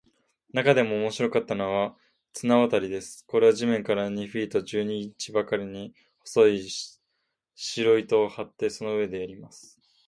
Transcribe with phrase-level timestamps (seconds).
[0.51, 1.95] なかでも面白かったのは、
[2.33, 3.23] 綱渡りです。
[3.27, 6.67] これは地面から二フィート十二インチばかりに、細い
[7.53, 9.79] 白糸を張って、その上でやります。